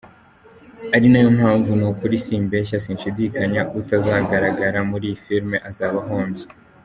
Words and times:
Ari 0.95 1.07
nayo 1.11 1.29
mpamvu, 1.37 1.69
ni 1.79 1.85
ukuri 1.91 2.15
simbeshya, 2.25 2.77
sinshidikanya, 2.85 3.61
utazagaragara 3.79 4.79
muri 4.89 5.05
iyi 5.09 5.17
filime 5.23 5.57
azaba 5.69 5.97
ahombye. 6.03 6.45